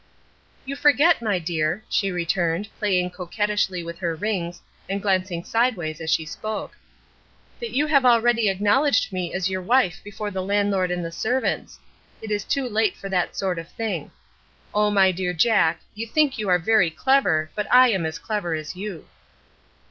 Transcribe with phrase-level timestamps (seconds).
[0.65, 6.09] "You forget, my dear," she returned, playing coquettishly with her rings, and glancing sideways as
[6.09, 6.75] she spoke,
[7.59, 11.77] "that you have already acknowledged me as your wife before the landlord and the servants.
[12.19, 14.09] It is too late for that sort of thing.
[14.73, 18.55] Oh, my dear Jack, you think you are very clever, but I am as clever
[18.55, 19.05] as you."